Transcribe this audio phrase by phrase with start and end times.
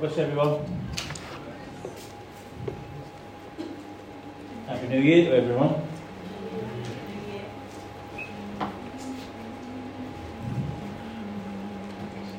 [0.00, 0.64] God bless everyone.
[4.66, 5.74] Happy New Year to everyone.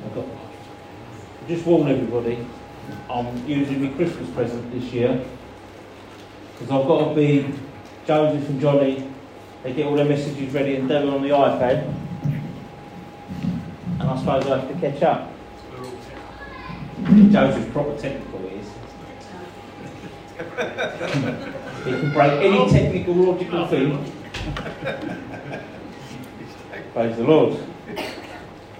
[0.04, 0.24] I've got,
[1.46, 2.44] just warn everybody,
[3.08, 5.24] I'm using my Christmas present this year
[6.58, 7.48] because I've got to be
[8.08, 9.08] Joseph and Johnny.
[9.62, 11.94] They get all their messages ready and it on the iPad,
[14.00, 15.31] and I suppose I have to catch up.
[17.02, 18.66] Joseph's proper technical is.
[21.84, 24.12] he can break any technical logical thing.
[26.92, 27.58] Praise the Lord.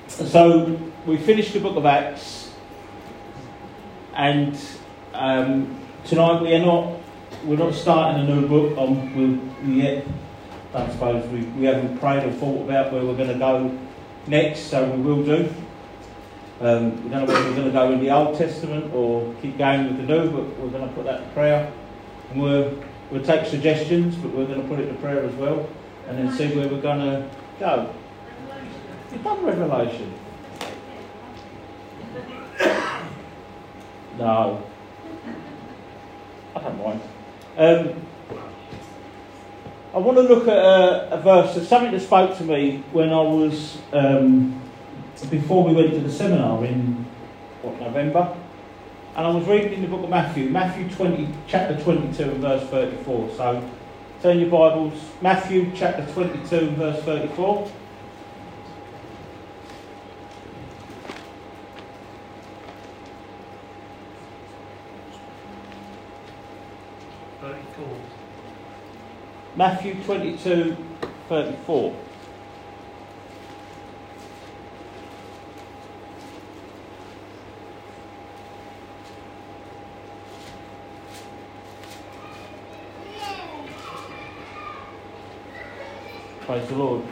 [0.07, 2.53] So we finished the book of Acts,
[4.15, 4.57] and
[5.15, 7.01] um, tonight we are not
[7.45, 8.79] we're not starting a new book.
[8.79, 9.16] Um,
[9.65, 10.07] we yet
[10.75, 13.77] I suppose we, we haven't prayed or thought about where we're going to go
[14.27, 15.52] next, so we will do.
[16.63, 19.59] Um, we don't know whether we're going to go in the Old Testament or keep
[19.59, 21.73] going with the New, but we're going to put that to prayer.
[22.30, 25.68] And we'll, we'll take suggestions, but we're going to put it to prayer as well,
[26.07, 27.93] and then see where we're going to go.
[29.10, 30.15] You've done Revelation.
[34.18, 34.63] No.
[36.55, 37.01] I don't mind.
[37.57, 38.07] Um,
[39.93, 43.09] I want to look at a, a verse, of something that spoke to me when
[43.09, 44.62] I was um,
[45.26, 47.04] before we went to the seminar in
[47.62, 48.37] what, November,
[49.15, 52.68] and I was reading in the book of Matthew, Matthew 20, chapter 22 and verse
[52.70, 53.30] 34.
[53.37, 53.70] So
[54.23, 57.70] turn your Bibles, Matthew chapter 22 and verse 34.
[67.41, 67.98] Thirty-four.
[69.56, 70.76] Matthew 22,
[71.28, 71.97] 34.
[86.53, 87.03] Praise the Lord.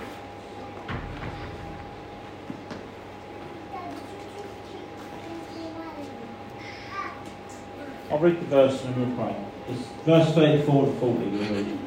[8.11, 9.37] I'll read the verse and then we'll pray.
[9.71, 11.79] It's verse 34 to 40 we'll read.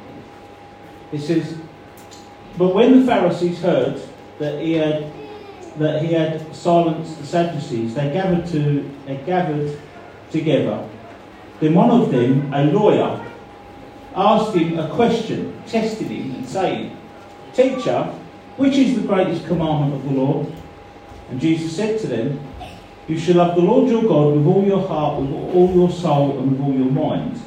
[1.11, 1.59] It says,
[2.57, 4.01] But when the Pharisees heard
[4.39, 5.11] that he had
[5.77, 9.79] that he had silenced the Sadducees, they gathered to they gathered
[10.31, 10.89] together.
[11.59, 13.23] Then one of them, a lawyer,
[14.15, 16.97] asked him a question, tested him, and saying,
[17.53, 18.03] Teacher,
[18.57, 20.45] which is the greatest commandment of the law?
[21.29, 22.39] And Jesus said to them,
[23.07, 26.39] You shall love the Lord your God with all your heart, with all your soul,
[26.39, 27.39] and with all your mind.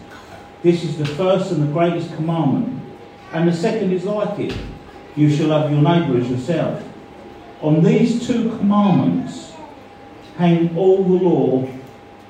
[0.62, 2.82] This is the first and the greatest commandment.
[3.32, 4.56] And the second is like it
[5.16, 6.86] you shall love your neighbour as yourself.
[7.62, 9.52] On these two commandments
[10.36, 11.68] hang all the law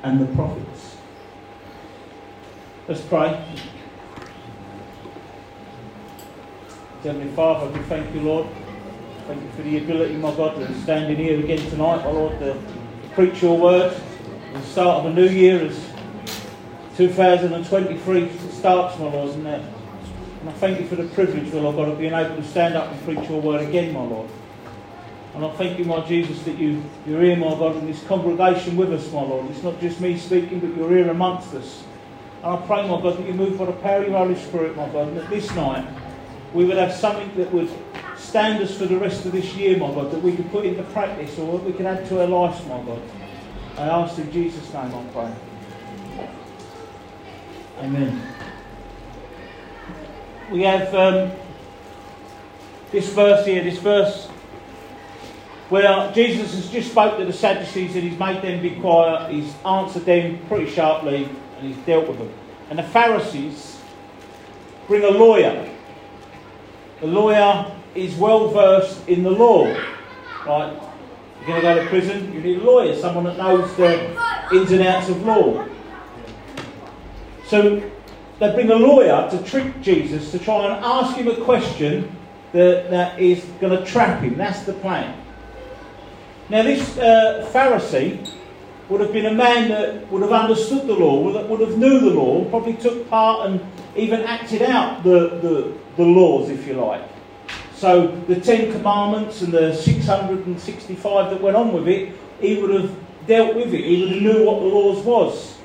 [0.02, 0.96] and the prophets.
[2.86, 3.44] Let's pray.
[7.06, 8.48] Heavenly Father, we thank you, Lord.
[9.28, 12.36] Thank you for the ability, my God, to stand in here again tonight, my Lord,
[12.40, 12.60] to
[13.14, 13.96] preach your word.
[14.52, 15.92] The start of a new year as
[16.96, 19.50] 2023 starts, my Lord, and, uh,
[20.40, 22.74] and I thank you for the privilege, my Lord God, of being able to stand
[22.74, 24.28] up and preach your word again, my Lord.
[25.36, 28.76] And I thank you, my Jesus, that you, you're here, my God, in this congregation
[28.76, 29.48] with us, my Lord.
[29.52, 31.84] It's not just me speaking, but you're here amongst us.
[32.42, 34.76] And I pray, my God, that you move by the power of your Holy Spirit,
[34.76, 35.86] my God, and that this night
[36.54, 37.70] we would have something that would
[38.16, 40.82] stand us for the rest of this year, my God, that we could put into
[40.84, 43.02] practice or that we could add to our lives, my God.
[43.76, 45.34] I ask in Jesus' name, I pray.
[47.78, 48.22] Amen.
[50.50, 51.32] We have um,
[52.90, 54.28] this verse here, this verse
[55.68, 59.52] where Jesus has just spoke to the Sadducees and he's made them be quiet, he's
[59.64, 61.24] answered them pretty sharply,
[61.58, 62.32] and he's dealt with them.
[62.70, 63.80] And the Pharisees
[64.86, 65.68] bring a lawyer.
[67.00, 69.66] The lawyer is well versed in the law.
[70.46, 70.72] Right?
[71.40, 74.10] You're going to go to prison, you need a lawyer, someone that knows the
[74.52, 75.66] ins and outs of law.
[77.46, 77.90] So
[78.38, 82.14] they bring a lawyer to trick Jesus to try and ask him a question
[82.52, 84.36] that, that is going to trap him.
[84.36, 85.22] That's the plan.
[86.48, 88.32] Now, this uh, Pharisee
[88.88, 91.76] would have been a man that would have understood the law, would have, would have
[91.76, 93.60] knew the law, probably took part and
[93.96, 97.02] even acted out the, the, the laws, if you like.
[97.74, 102.94] So the Ten Commandments and the 665 that went on with it, he would have
[103.26, 103.84] dealt with it.
[103.84, 105.58] He would have knew what the laws was.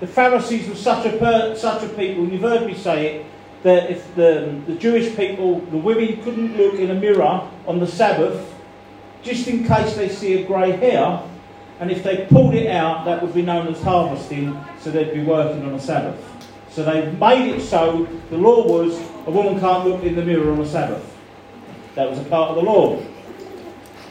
[0.00, 3.26] The Pharisees were such a per, such a people, and you've heard me say it,
[3.62, 7.86] that if the, the Jewish people, the women couldn't look in a mirror on the
[7.86, 8.54] Sabbath,
[9.22, 11.20] just in case they see a grey hair,
[11.80, 15.24] and if they pulled it out, that would be known as harvesting, so they'd be
[15.24, 16.22] working on a Sabbath.
[16.70, 20.52] So they made it so the law was a woman can't look in the mirror
[20.52, 21.14] on a Sabbath.
[21.96, 23.02] That was a part of the law.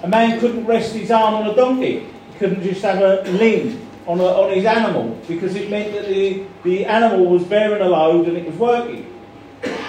[0.04, 2.08] A man couldn't rest his arm on a donkey.
[2.32, 6.08] He couldn't just have a lean on, a, on his animal because it meant that
[6.08, 9.12] the, the animal was bearing a load and it was working.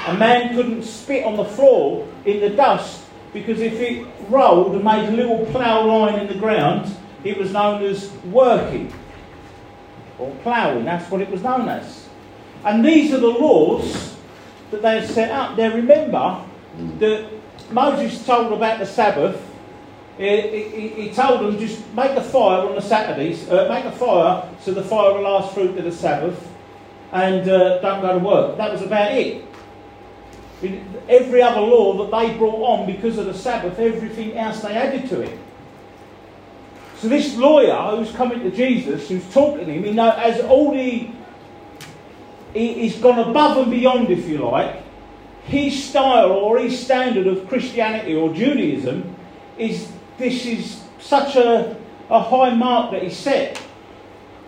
[0.07, 4.85] A man couldn't spit on the floor in the dust because if it rolled and
[4.85, 6.95] made a little plough line in the ground,
[7.25, 8.93] it was known as working
[10.19, 10.85] or ploughing.
[10.85, 12.09] That's what it was known as.
[12.65, 14.16] And these are the laws
[14.71, 15.57] that they have set up.
[15.57, 16.45] Now remember
[16.99, 17.31] that
[17.71, 19.43] Moses told about the Sabbath.
[20.19, 20.41] He,
[20.71, 24.49] he, he told them just make a fire on the Saturdays, uh, make a fire
[24.61, 26.51] so the fire will last through to the Sabbath,
[27.13, 28.57] and uh, don't go to work.
[28.57, 29.45] That was about it.
[31.09, 35.07] Every other law that they brought on because of the Sabbath, everything else they added
[35.11, 35.39] to it.
[36.97, 40.73] So this lawyer who's coming to Jesus, who's talking to him, he know as all
[40.73, 41.11] the
[42.57, 44.83] he, he's gone above and beyond, if you like.
[45.45, 49.15] His style or his standard of Christianity or Judaism
[49.59, 51.77] is this is such a,
[52.11, 53.61] a high mark that he set.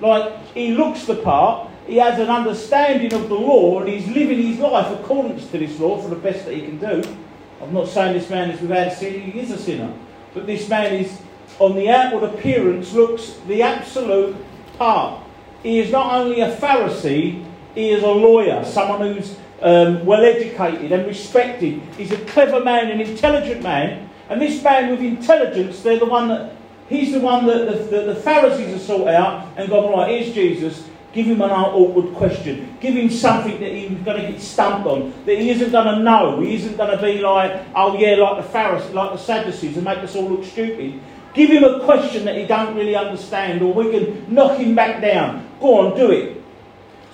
[0.01, 4.43] Like he looks the part, he has an understanding of the law, and he's living
[4.43, 7.17] his life according to this law for the best that he can do.
[7.61, 9.93] I'm not saying this man is without sin, he is a sinner.
[10.35, 11.21] But this man is,
[11.59, 14.37] on the outward appearance, looks the absolute
[14.77, 15.23] part.
[15.63, 17.45] He is not only a Pharisee,
[17.79, 21.81] he is a lawyer, someone who's um, well educated and respected.
[21.97, 24.11] He's a clever man, an intelligent man.
[24.29, 26.57] And this man with intelligence, they're the one that,
[26.89, 30.35] he's the one that the, the, the Pharisees have sought out and gone, right, here's
[30.35, 30.89] Jesus.
[31.13, 32.77] Give him an awkward question.
[32.81, 36.03] Give him something that he's going to get stumped on, that he isn't going to
[36.03, 36.41] know.
[36.41, 39.85] He isn't going to be like, oh yeah, like the Pharisees, like the Sadducees, and
[39.85, 41.01] make us all look stupid.
[41.33, 45.01] Give him a question that he don't really understand, or we can knock him back
[45.01, 45.49] down.
[45.61, 46.38] Go on, do it.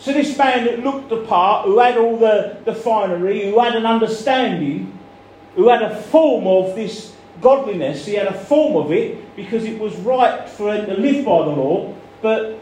[0.04, 3.74] So this man that looked the part, who had all the, the finery, who had
[3.74, 4.98] an understanding,
[5.54, 9.78] who had a form of this godliness, he had a form of it because it
[9.78, 12.60] was right for him to live by the law, but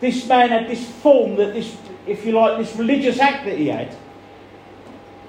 [0.00, 1.76] this man had this form that this,
[2.06, 3.92] if you like, this religious act that he had.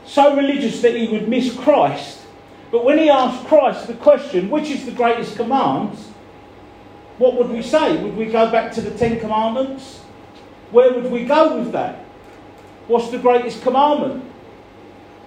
[0.05, 2.27] So religious that he would miss Christ.
[2.69, 5.97] But when he asked Christ the question, which is the greatest command,
[7.17, 7.97] what would we say?
[8.03, 10.04] Would we go back to the Ten Commandments?
[10.71, 11.99] Where would we go with that?
[12.87, 14.23] What's the greatest commandment?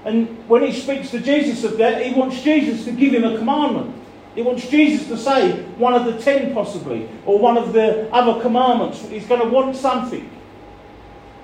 [0.05, 3.37] And when he speaks to Jesus of that, he wants Jesus to give him a
[3.37, 3.95] commandment.
[4.35, 8.41] He wants Jesus to say one of the ten, possibly, or one of the other
[8.41, 9.01] commandments.
[9.09, 10.31] He's going to want something.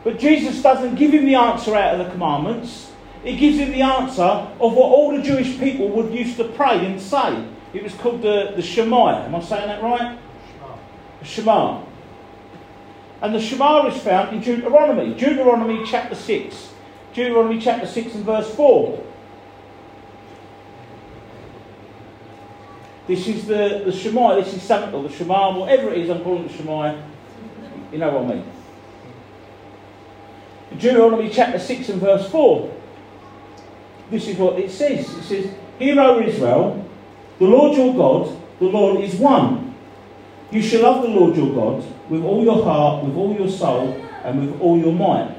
[0.05, 2.93] But Jesus doesn't give him the answer out of the commandments.
[3.25, 6.85] He gives him the answer of what all the Jewish people would used to pray
[6.87, 7.49] and say.
[7.73, 9.25] It was called the, the Shema.
[9.25, 10.19] Am I saying that right?
[11.25, 11.82] Shema.
[11.82, 11.94] Shema.
[13.25, 15.15] And the Shema is found in Deuteronomy.
[15.15, 16.69] Deuteronomy chapter 6.
[17.15, 19.03] Deuteronomy chapter 6 and verse 4.
[23.06, 26.23] This is the, the Shema, this is something, or the Shema, whatever it is, I'm
[26.23, 27.03] calling it the Shema.
[27.91, 28.44] You know what I mean.
[30.79, 32.77] Deuteronomy chapter 6 and verse 4.
[34.11, 35.09] This is what it says.
[35.09, 36.87] It says, Hear, O Israel,
[37.39, 39.64] the Lord your God, the Lord is one.
[40.55, 44.01] You shall love the Lord your God with all your heart, with all your soul,
[44.23, 45.34] and with all your might.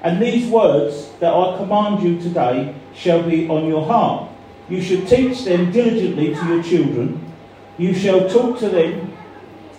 [0.00, 4.30] And these words that I command you today shall be on your heart.
[4.70, 7.30] You should teach them diligently to your children.
[7.76, 9.12] You shall talk to them.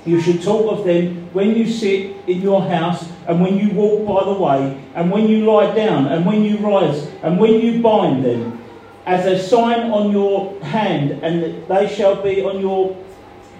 [0.06, 4.06] You should talk of them when you sit in your house, and when you walk
[4.06, 7.82] by the way, and when you lie down, and when you rise, and when you
[7.82, 8.64] bind them,
[9.08, 12.96] as a sign on your hand, and they shall be on your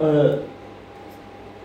[0.00, 0.38] uh,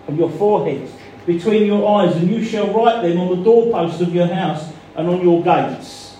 [0.07, 0.89] on your forehead,
[1.25, 5.07] between your eyes, and you shall write them on the doorposts of your house and
[5.07, 6.17] on your gates.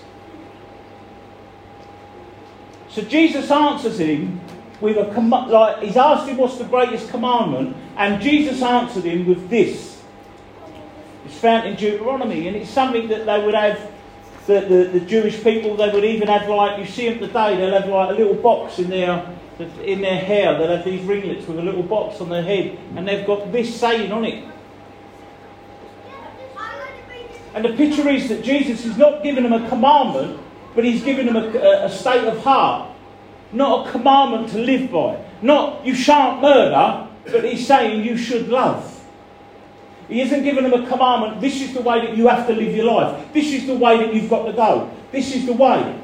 [2.88, 4.40] So Jesus answers him
[4.80, 9.26] with a com- like he's asked him what's the greatest commandment, and Jesus answered him
[9.26, 10.02] with this.
[11.26, 13.92] It's found in Deuteronomy, and it's something that they would have.
[14.46, 17.56] The, the, the Jewish people, they would even have like you see them today.
[17.56, 19.26] They'll have like a little box in their
[19.58, 20.58] in their hair.
[20.58, 23.78] They'll have these ringlets with a little box on their head, and they've got this
[23.78, 24.44] saying on it.
[27.54, 30.38] And the picture is that Jesus is not giving them a commandment,
[30.74, 32.90] but he's giving them a, a state of heart,
[33.52, 35.18] not a commandment to live by.
[35.40, 38.92] Not you shan't murder, but he's saying you should love.
[40.08, 42.76] He isn't giving them a commandment, this is the way that you have to live
[42.76, 43.32] your life.
[43.32, 44.90] This is the way that you've got to go.
[45.10, 45.98] This is the way.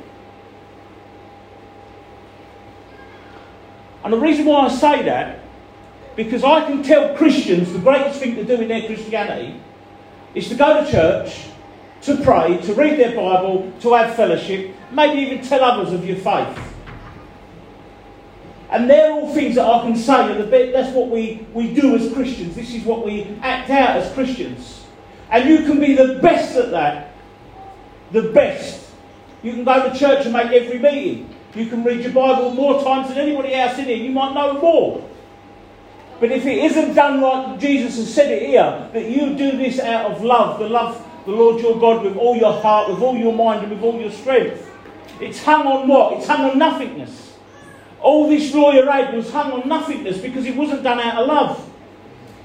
[4.05, 5.43] And the reason why I say that
[6.17, 9.61] Because I can tell Christians the greatest thing to do in their Christianity
[10.35, 11.47] is to go to church,
[12.03, 16.17] to pray, to read their Bible, to have fellowship, maybe even tell others of your
[16.17, 16.59] faith.
[18.71, 22.13] And they're all things that I can say, and that's what we, we do as
[22.13, 22.55] Christians.
[22.57, 24.85] This is what we act out as Christians.
[25.31, 27.13] And you can be the best at that.
[28.13, 28.91] The best.
[29.43, 31.35] You can go to church and make every meeting.
[31.55, 33.97] You can read your Bible more times than anybody else in here.
[33.97, 35.09] You might know more.
[36.19, 39.81] But if it isn't done like Jesus has said it here, that you do this
[39.81, 43.17] out of love, the love the Lord your God with all your heart, with all
[43.17, 44.69] your mind, and with all your strength.
[45.21, 46.19] It's hung on what?
[46.19, 47.37] It's hung on nothingness.
[48.01, 51.72] All this lawyer aid was hung on nothingness because it wasn't done out of love.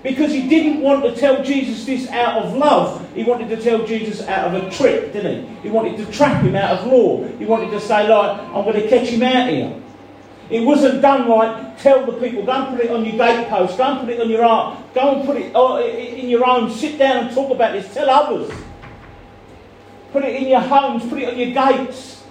[0.07, 3.13] Because he didn't want to tell Jesus this out of love.
[3.13, 5.63] He wanted to tell Jesus out of a trick, didn't he?
[5.63, 7.27] He wanted to trap him out of law.
[7.27, 9.81] He wanted to say, like, I'm going to catch him out here.
[10.49, 13.83] It wasn't done like, tell the people, go and put it on your gatepost, go
[13.83, 16.97] and put it on your art, go and put it oh, in your own, sit
[16.97, 18.49] down and talk about this, tell others.
[20.13, 22.23] Put it in your homes, put it on your gates.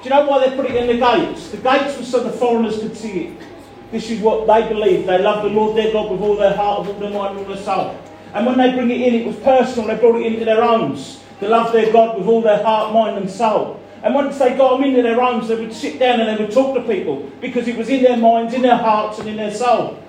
[0.00, 1.50] Do you know why they put it in the gates?
[1.50, 3.42] The gates were so the foreigners could see it.
[3.90, 5.08] This is what they believed.
[5.08, 7.48] They loved the Lord their God with all their heart, with all their mind, with
[7.48, 7.98] all their soul.
[8.34, 9.86] And when they bring it in, it was personal.
[9.88, 11.22] They brought it into their homes.
[11.40, 13.80] They loved their God with all their heart, mind, and soul.
[14.02, 16.52] And once they got them into their homes, they would sit down and they would
[16.52, 19.54] talk to people because it was in their minds, in their hearts, and in their
[19.54, 20.02] soul.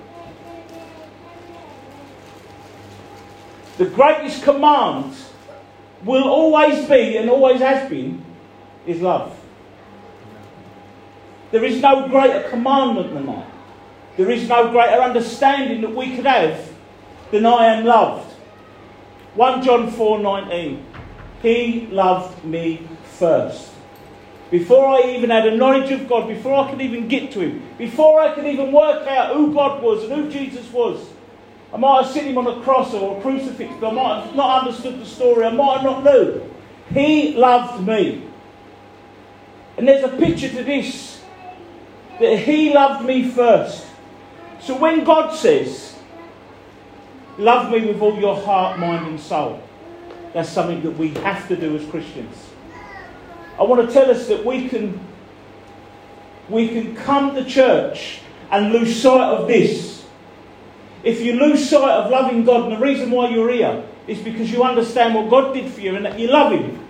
[3.78, 5.14] The greatest command
[6.04, 8.24] will always be and always has been
[8.86, 9.38] is love.
[11.50, 13.46] There is no greater commandment than that.
[14.18, 16.68] There is no greater understanding that we could have
[17.30, 18.34] than I am loved.
[19.36, 20.82] 1 John 4:19.
[21.40, 23.70] He loved me first.
[24.50, 27.62] Before I even had a knowledge of God, before I could even get to Him,
[27.78, 30.98] before I could even work out who God was and who Jesus was,
[31.72, 34.34] I might have seen Him on a cross or a crucifix, but I might have
[34.34, 36.50] not understood the story, I might have not known.
[36.92, 38.24] He loved me.
[39.76, 41.22] And there's a picture to this
[42.18, 43.84] that He loved me first.
[44.60, 45.98] So when God says,
[47.38, 49.62] Love me with all your heart, mind, and soul,
[50.34, 52.36] that's something that we have to do as Christians.
[53.58, 54.98] I want to tell us that we can,
[56.48, 60.04] we can come to church and lose sight of this.
[61.04, 64.50] If you lose sight of loving God, and the reason why you're here is because
[64.50, 66.87] you understand what God did for you and that you love Him.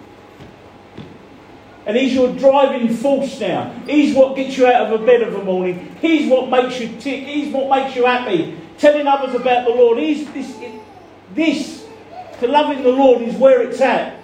[1.88, 3.70] And He's your driving force now.
[3.86, 5.96] He's what gets you out of a bed of a morning.
[6.02, 7.24] He's what makes you tick.
[7.24, 8.58] He's what makes you happy.
[8.76, 9.98] Telling others about the Lord.
[9.98, 10.54] He's this,
[11.34, 11.88] this
[12.40, 14.20] to loving the Lord is where it's at.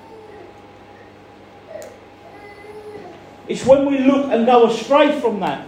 [3.48, 5.66] It's when we look and go astray from that.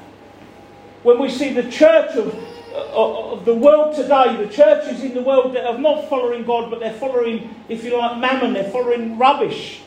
[1.02, 2.34] When we see the church of,
[2.74, 6.80] of the world today, the churches in the world that are not following God, but
[6.80, 9.80] they're following, if you like, mammon, they're following rubbish.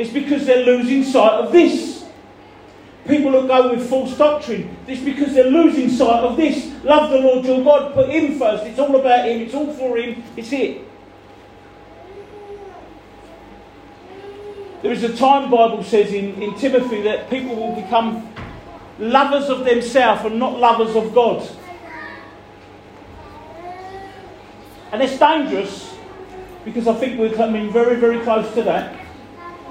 [0.00, 2.06] It's because they're losing sight of this.
[3.06, 6.72] People who go with false doctrine, it's because they're losing sight of this.
[6.84, 8.64] Love the Lord your God, put Him first.
[8.64, 10.88] It's all about Him, it's all for Him, it's it.
[14.80, 18.26] There is a time, Bible says in, in Timothy, that people will become
[18.98, 21.46] lovers of themselves and not lovers of God.
[24.92, 25.94] And it's dangerous
[26.64, 28.99] because I think we're coming very, very close to that.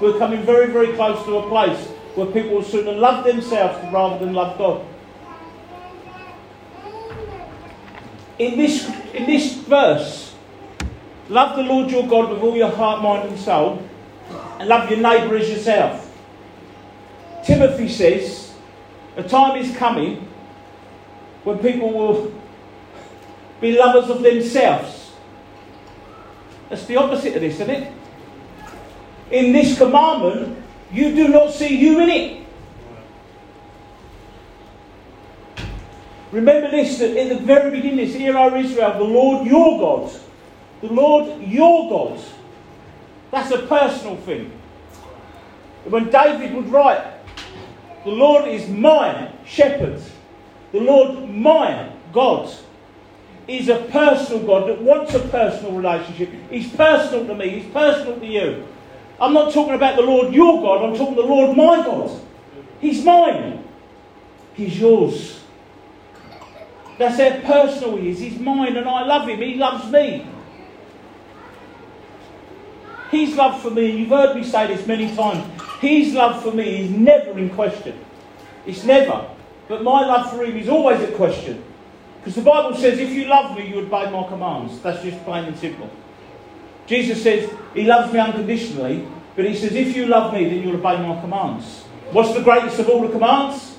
[0.00, 1.78] We're coming very, very close to a place
[2.14, 4.86] where people will sooner love themselves rather than love God.
[8.38, 10.34] In this, in this verse,
[11.28, 13.86] love the Lord your God with all your heart, mind, and soul,
[14.58, 16.06] and love your neighbour as yourself.
[17.44, 18.54] Timothy says,
[19.16, 20.26] a time is coming
[21.44, 22.32] when people will
[23.60, 25.12] be lovers of themselves.
[26.70, 27.92] That's the opposite of this, isn't it?
[29.30, 32.46] In this commandment, you do not see you in it.
[36.32, 40.12] Remember this that in the very beginning, this, Hear, O Israel, the Lord your God.
[40.80, 42.24] The Lord your God.
[43.30, 44.52] That's a personal thing.
[45.84, 47.04] When David would write,
[48.04, 50.00] The Lord is my shepherd.
[50.72, 52.52] The Lord, my God,
[53.48, 56.30] is a personal God that wants a personal relationship.
[56.48, 58.66] He's personal to me, He's personal to you.
[59.20, 62.20] I'm not talking about the Lord your God, I'm talking the Lord my God.
[62.80, 63.62] He's mine.
[64.54, 65.40] He's yours.
[66.98, 68.18] That's how personal he is.
[68.18, 69.38] He's mine and I love him.
[69.38, 70.26] He loves me.
[73.10, 75.44] His love for me, you've heard me say this many times,
[75.80, 77.98] his love for me is never in question.
[78.66, 79.28] It's never.
[79.66, 81.64] But my love for him is always a question.
[82.18, 84.78] Because the Bible says, if you love me, you obey my commands.
[84.80, 85.90] That's just plain and simple.
[86.90, 89.06] Jesus says he loves me unconditionally,
[89.36, 91.84] but he says, if you love me, then you'll obey my commands.
[92.10, 93.76] What's the greatest of all the commands?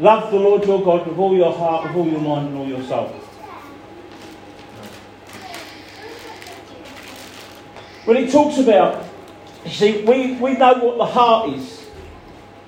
[0.00, 2.66] Love the Lord your God with all your heart, with all your mind, and all
[2.66, 3.06] your soul.
[8.04, 9.06] When he talks about,
[9.64, 11.82] you see, we, we know what the heart is.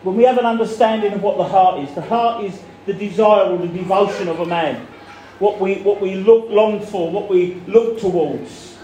[0.04, 3.50] When we have an understanding of what the heart is, the heart is the desire
[3.50, 4.87] or the devotion of a man.
[5.38, 8.76] What we, what we look, long for, what we look towards.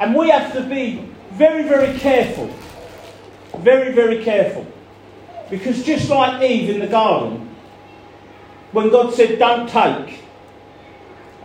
[0.00, 2.50] And we have to be very, very careful.
[3.58, 4.66] Very, very careful.
[5.48, 7.48] Because just like Eve in the garden,
[8.72, 10.22] when God said, Don't take,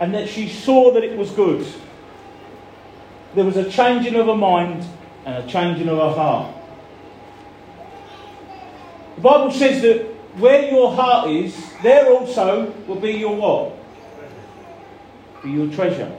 [0.00, 1.66] and that she saw that it was good,
[3.34, 4.84] there was a changing of her mind
[5.24, 6.54] and a changing of her heart.
[9.16, 10.06] The Bible says that
[10.38, 13.77] where your heart is, there also will be your what?
[15.42, 16.10] Be your treasure.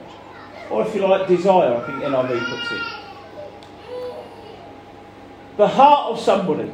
[0.70, 2.82] Or if you like, desire, I think NIV puts it.
[5.56, 6.72] The heart of somebody.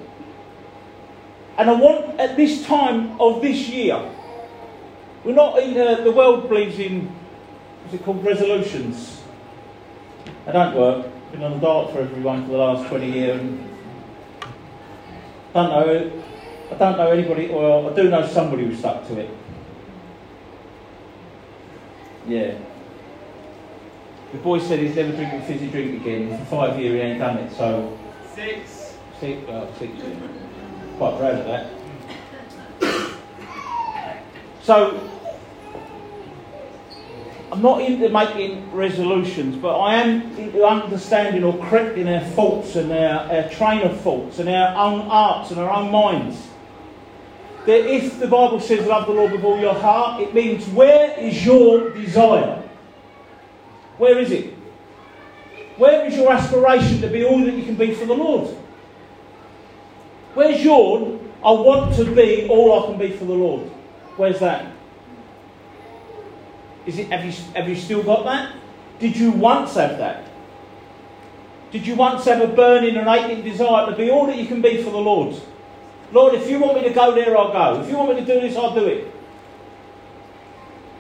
[1.59, 4.01] And I want, at this time of this year,
[5.25, 7.07] we're not in, uh, the world believes in,
[7.83, 9.23] what's it called, resolutions.
[10.45, 11.07] They don't work.
[11.33, 13.41] Been on the dark for everyone for the last 20 years.
[13.41, 13.67] And
[15.57, 16.23] don't know,
[16.71, 19.31] I don't know anybody, or I do know somebody who stuck to it.
[22.29, 22.59] Yeah.
[24.33, 26.37] The boy said he's never drinking fizzy drink again.
[26.39, 27.97] For five years he ain't done it, so.
[28.35, 28.97] Six.
[29.21, 29.93] Six, well, six.
[30.99, 31.71] Quite proud of that.
[34.63, 35.09] So,
[37.53, 42.91] I'm not into making resolutions, but I am into understanding or correcting our faults and
[42.91, 46.49] our, our train of faults and our own hearts and our own minds.
[47.67, 51.19] That if the Bible says love the Lord with all your heart, it means where
[51.19, 52.63] is your desire?
[53.99, 54.55] Where is it?
[55.77, 58.57] Where is your aspiration to be all that you can be for the Lord?
[60.35, 63.63] Where's your, I want to be all I can be for the Lord?
[64.17, 64.73] Where's that?
[66.87, 68.55] Is it, have, you, have you still got that?
[69.01, 70.31] Did you once have that?
[71.73, 74.63] Did you once have a burning and aching desire to be all that you can
[74.63, 75.35] be for the Lord?
[76.13, 77.83] Lord, if you want me to go there, I'll go.
[77.83, 79.13] If you want me to do this, I'll do it.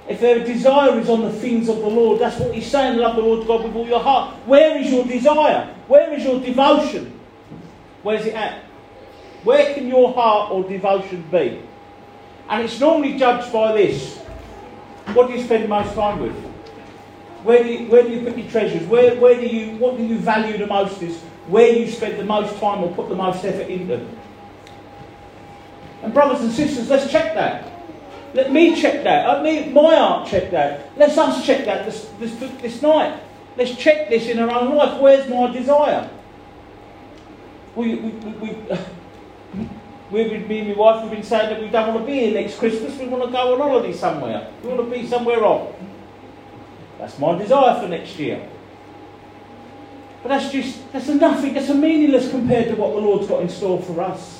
[0.08, 3.16] If their desire is on the things of the Lord, that's what he's saying, love
[3.16, 4.36] the Lord God with all your heart.
[4.46, 5.74] Where is your desire?
[5.88, 7.18] Where is your devotion?
[8.02, 8.62] Where's it at?
[9.42, 11.60] Where can your heart or devotion be?
[12.48, 14.18] And it's normally judged by this.
[15.12, 16.34] What do you spend most time with?
[17.42, 18.86] Where do you, where do you put your treasures?
[18.88, 22.24] Where, where do you, what do you value the most is where you spend the
[22.24, 24.06] most time or put the most effort into.
[26.02, 27.72] And brothers and sisters, let's check that.
[28.34, 29.26] Let me check that.
[29.26, 30.90] Let me, my heart check that.
[30.96, 33.20] Let's us check that this, this, this night.
[33.56, 35.00] Let's check this in our own life.
[35.00, 36.10] Where's my desire?
[37.74, 38.78] We, we, we, we
[40.10, 42.40] We've me and my wife have been saying that we don't want to be here
[42.40, 42.96] next Christmas.
[42.96, 44.52] We want to go on holiday somewhere.
[44.62, 45.74] We want to be somewhere else.
[46.98, 48.48] That's my desire for next year.
[50.22, 53.48] But that's just, that's nothing, that's a meaningless compared to what the Lord's got in
[53.48, 54.35] store for us.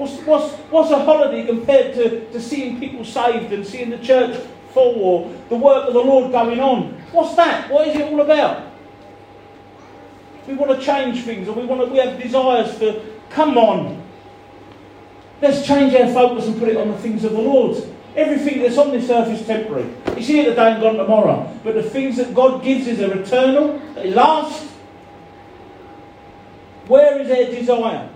[0.00, 4.40] What's, what's, what's a holiday compared to, to seeing people saved and seeing the church
[4.72, 6.94] full or the work of the Lord going on?
[7.12, 7.70] What's that?
[7.70, 8.66] What is it all about?
[10.46, 14.00] We want to change things or we, want to, we have desires for, come on,
[15.40, 17.76] Let's change our focus and put it on the things of the Lord.
[18.14, 19.88] Everything that's on this earth is temporary.
[20.08, 21.50] It's here today and gone tomorrow.
[21.64, 24.66] But the things that God gives is are eternal, they last.
[26.88, 28.10] Where is our desire?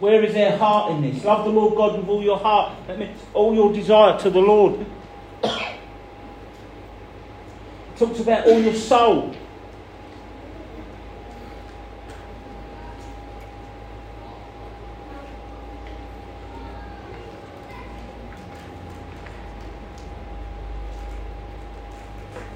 [0.00, 1.24] Where is their heart in this?
[1.24, 2.76] Love the Lord God with all your heart.
[2.86, 4.84] That means all your desire to the Lord.
[7.96, 9.34] Talks about all your soul.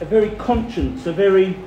[0.01, 1.59] a very conscience, a very,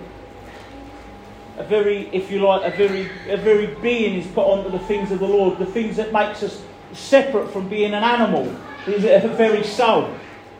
[1.71, 5.19] very, if you like, a very, a very being is put onto the things of
[5.19, 8.53] the Lord, the things that makes us separate from being an animal,
[8.85, 10.13] is a very soul,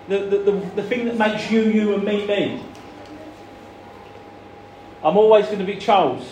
[0.08, 2.63] the, the, the, the thing that makes you, you, and me, me.
[5.04, 6.24] I'm always going to be Charles.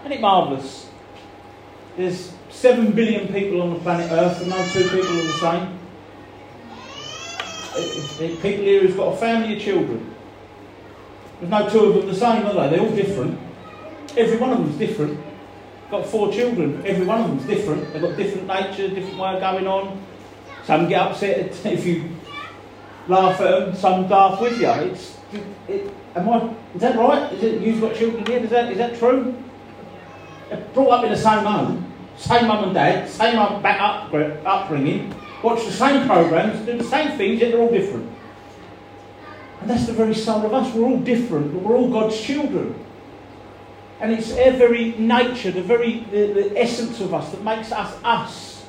[0.00, 0.90] Isn't it marvellous?
[1.96, 5.78] There's seven billion people on the planet Earth, and no two people are the same.
[8.42, 10.14] People here who've got a family of children.
[11.38, 12.76] There's no two of them the same, are they?
[12.76, 13.45] They're all different.
[14.16, 15.20] Every one of them's different.
[15.90, 16.82] Got four children.
[16.86, 17.92] Every one of them's different.
[17.92, 20.02] They've got different nature, different way of going on.
[20.64, 22.10] Some get upset if you
[23.08, 24.68] laugh at them, some laugh with you.
[24.68, 25.16] It's,
[25.68, 27.32] it, am I, is that right?
[27.32, 29.34] Is it, you've got children here, is that, is that true?
[30.48, 34.14] They're brought up in the same home, same mum and dad, same back up,
[34.46, 38.10] upbringing, watch the same programs, do the same things, yet they're all different.
[39.60, 40.72] And that's the very soul of us.
[40.74, 42.74] We're all different, but we're all God's children.
[44.00, 47.98] And it's our very nature, the very the, the essence of us that makes us
[48.04, 48.64] us.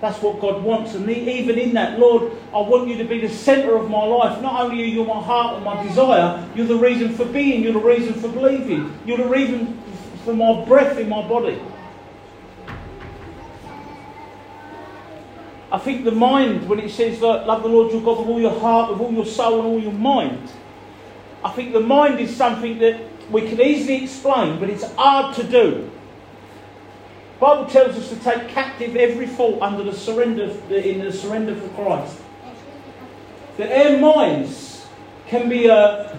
[0.00, 0.94] That's what God wants.
[0.94, 4.42] And even in that, Lord, I want you to be the centre of my life.
[4.42, 7.74] Not only are you my heart and my desire, you're the reason for being, you're
[7.74, 9.80] the reason for believing, you're the reason
[10.24, 11.62] for my breath in my body.
[15.70, 18.40] I think the mind, when it says that love the Lord your God with all
[18.40, 20.50] your heart, with all your soul, and all your mind,
[21.44, 25.42] I think the mind is something that we can easily explain, but it's hard to
[25.42, 25.90] do.
[27.40, 31.68] Bible tells us to take captive every thought under the surrender in the surrender for
[31.70, 32.18] Christ.
[33.56, 34.86] That our minds
[35.26, 36.18] can be a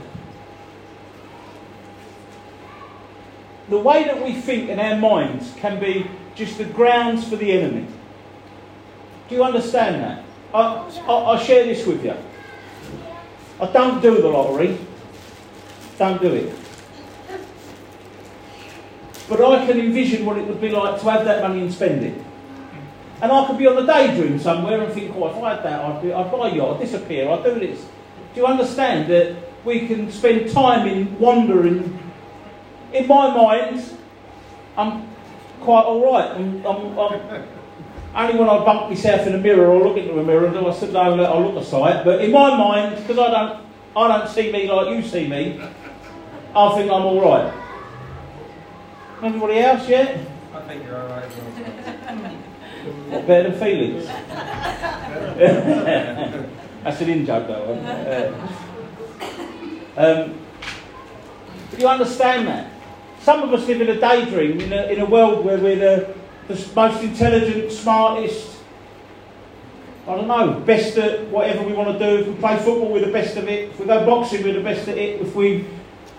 [3.69, 7.51] the way that we think in our minds can be just the grounds for the
[7.53, 7.87] enemy.
[9.29, 10.25] Do you understand that?
[10.53, 12.15] I, I, I share this with you.
[13.61, 14.77] I don't do the lottery.
[15.97, 16.62] Don't do it.
[19.29, 22.03] But I can envision what it would be like to have that money and spend
[22.03, 22.21] it.
[23.21, 25.79] And I could be on the daydream somewhere and think, oh, if I had that,
[25.79, 27.79] I'd, be, I'd buy you, I'd disappear, I'd do this.
[28.33, 31.97] Do you understand that we can spend time in wandering?
[32.91, 33.97] In my mind,
[34.75, 35.07] I'm
[35.61, 36.31] quite all right.
[36.31, 37.47] I'm, I'm, I'm,
[38.15, 40.73] only when I bump myself in the mirror or look into a mirror do I
[40.73, 42.03] sit down and I look a sight.
[42.03, 45.61] But in my mind, because I don't, I don't see me like you see me,
[46.55, 47.62] I think I'm all right.
[49.23, 50.19] Anybody else yet?
[50.53, 51.23] I think you're alright.
[53.07, 54.05] What, better Felix?
[56.83, 58.33] That's an in joke, though.
[59.95, 60.37] Uh, um,
[61.71, 62.69] do you understand that?
[63.21, 66.13] Some of us live in a daydream, in a, in a world where we're the,
[66.53, 68.57] the most intelligent, smartest,
[70.05, 72.17] I don't know, best at whatever we want to do.
[72.23, 73.69] If we play football, we're the best of it.
[73.69, 75.21] If we go boxing, we're the best at it.
[75.21, 75.65] If we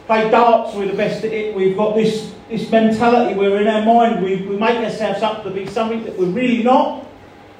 [0.07, 1.55] play darts, we're the best at it.
[1.55, 5.51] We've got this, this mentality where in our mind we, we make ourselves up to
[5.51, 7.03] be something that we're really not.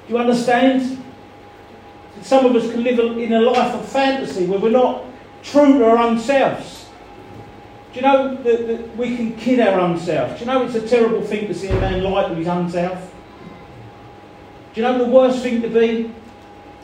[0.07, 1.03] Do you understand?
[2.21, 5.05] Some of us can live in a life of fantasy where we're not
[5.43, 6.87] true to our own selves.
[7.93, 10.33] Do you know that, that we can kid our own self?
[10.33, 12.69] Do you know it's a terrible thing to see a man lie to his own
[12.69, 13.13] self?
[14.73, 16.13] Do you know the worst thing to be?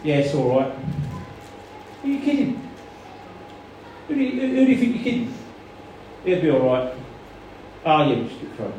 [0.04, 0.74] Yeah, it's all right.
[2.02, 2.70] Who are you kidding?
[4.08, 5.34] Who do you, who do you think you're kidding?
[6.26, 6.94] It'll be all right.
[7.86, 8.74] Ah, yeah, just get through.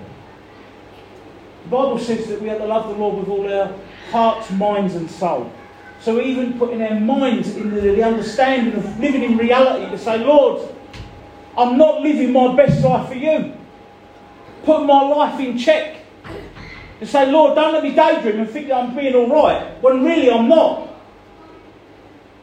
[1.65, 3.75] The Bible says that we have to love the Lord with all our
[4.11, 5.53] hearts, minds, and soul.
[6.01, 10.19] So even putting our minds in the, the understanding of living in reality to say,
[10.19, 10.69] Lord,
[11.57, 13.55] I'm not living my best life for you.
[14.65, 15.99] Put my life in check.
[17.01, 20.05] To say, Lord, don't let me daydream and think that I'm being all right, when
[20.05, 20.89] really I'm not.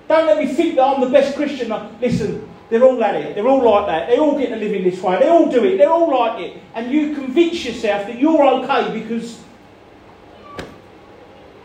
[0.09, 1.73] Don't let me think that I'm the best Christian.
[2.01, 3.35] Listen, they're all at it.
[3.35, 4.09] They're all like that.
[4.09, 5.19] They all get to live in this way.
[5.19, 5.77] They all do it.
[5.77, 6.61] They're all like it.
[6.75, 9.41] And you convince yourself that you're okay because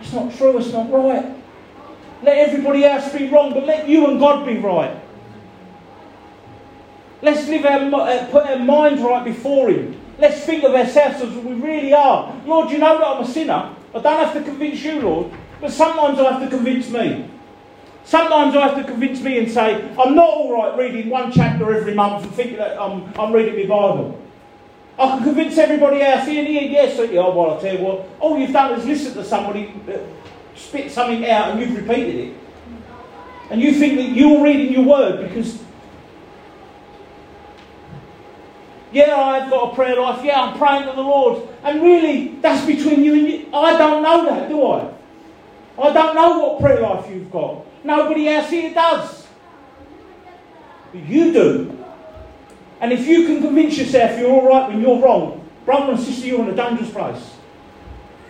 [0.00, 0.56] it's not true.
[0.58, 1.34] It's not right.
[2.22, 4.98] Let everybody else be wrong, but let you and God be right.
[7.20, 10.00] Let's live our, uh, put our minds right before Him.
[10.18, 12.34] Let's think of ourselves as we really are.
[12.46, 13.74] Lord, you know that I'm a sinner.
[13.94, 17.28] I don't have to convince you, Lord, but sometimes I have to convince me.
[18.04, 21.74] Sometimes I have to convince me and say, I'm not all right reading one chapter
[21.74, 24.20] every month and thinking that I'm, I'm reading my Bible.
[24.98, 28.38] I can convince everybody else here here, yes, oh, well, I'll tell you what, all
[28.38, 29.98] you've done is listen to somebody uh,
[30.54, 32.36] spit something out and you've repeated it.
[33.50, 35.60] And you think that you're reading your word because,
[38.92, 41.48] yeah, I've got a prayer life, yeah, I'm praying to the Lord.
[41.64, 43.48] And really, that's between you and you.
[43.52, 44.92] I don't know that, do I?
[45.76, 47.66] I don't know what prayer life you've got.
[47.85, 49.27] Nobody else here does.
[50.92, 51.85] But you do.
[52.81, 56.27] And if you can convince yourself you're all right when you're wrong, brother and sister,
[56.27, 57.37] you're in a dangerous place.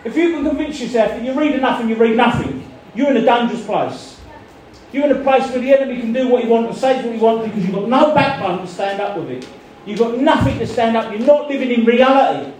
[0.03, 3.17] If you can convince yourself that you read enough and you read nothing, you're in
[3.17, 4.21] a dangerous place.
[4.91, 7.13] You're in a place where the enemy can do what he wants and say what
[7.13, 9.49] he wants because you've got no backbone to stand up with it.
[9.85, 11.11] You've got nothing to stand up.
[11.11, 12.51] You're not living in reality.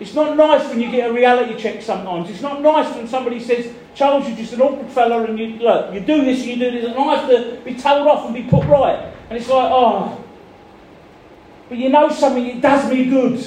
[0.00, 2.28] It's not nice when you get a reality check sometimes.
[2.28, 5.92] It's not nice when somebody says, Charles, you're just an awkward fella and you look,
[5.92, 8.34] you do this and you do this, and I have to be told off and
[8.34, 9.12] be put right.
[9.28, 10.22] And it's like, oh.
[11.68, 13.44] But you know something, it does me good.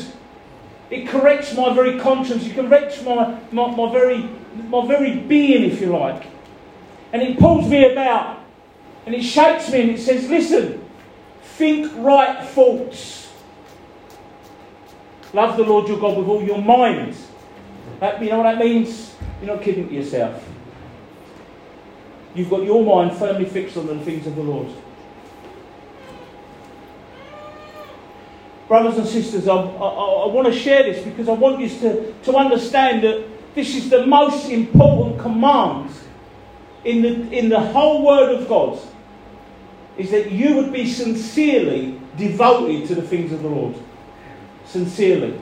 [0.90, 2.46] It, corrects my very conscience.
[2.46, 4.30] It corrects my, my, my, very,
[4.68, 6.26] my very being, if you like.
[7.12, 8.40] And it pulls me about.
[9.06, 10.84] And it shakes me and it says, listen,
[11.42, 13.32] think right thoughts.
[15.34, 17.16] Love the Lord your God with all your mind.
[18.00, 19.15] That, you know what that means?
[19.42, 20.44] You're not kidding yourself.
[22.34, 24.68] You've got your mind firmly fixed on the things of the Lord.
[28.68, 32.14] Brothers and sisters, I, I, I want to share this because I want you to,
[32.24, 35.92] to understand that this is the most important command
[36.84, 38.80] in the, in the whole Word of God
[39.98, 43.76] is that you would be sincerely devoted to the things of the Lord.
[44.66, 45.40] Sincerely.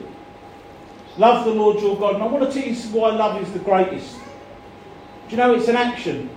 [1.16, 2.14] Love the Lord your God.
[2.14, 4.16] And I want to tell you why love is the greatest.
[5.28, 6.28] Do you know it's an action?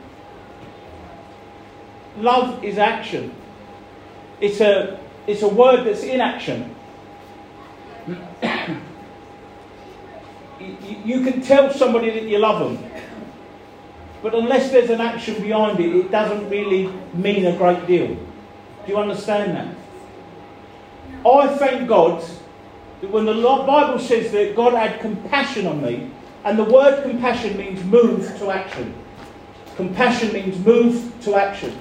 [2.18, 3.34] Love is action.
[4.40, 6.76] It's a, it's a word that's in action.
[10.60, 12.92] you, you can tell somebody that you love them,
[14.22, 18.08] but unless there's an action behind it, it doesn't really mean a great deal.
[18.08, 19.76] Do you understand that?
[21.28, 22.24] I thank God
[23.02, 26.10] that when the Bible says that God had compassion on me,
[26.44, 28.94] and the word compassion means move to action.
[29.76, 31.78] Compassion means move to action.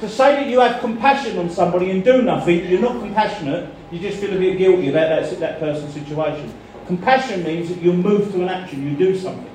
[0.00, 3.98] To say that you have compassion on somebody and do nothing, you're not compassionate, you
[3.98, 6.52] just feel a bit guilty about that, that person's situation.
[6.86, 9.50] Compassion means that you move to an action, you do something.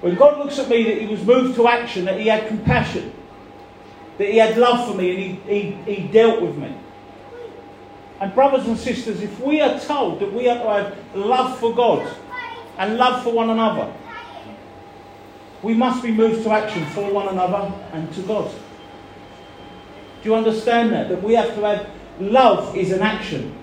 [0.00, 3.12] When God looks at me, that He was moved to action, that He had compassion,
[4.18, 6.74] that He had love for me, and He, he, he dealt with me.
[8.20, 11.74] And, brothers and sisters, if we are told that we are to have love for
[11.74, 12.14] God
[12.78, 13.92] and love for one another,
[15.62, 18.50] we must be moved to action for one another and to God.
[20.22, 21.08] Do you understand that?
[21.08, 23.54] That we have to have love is an action.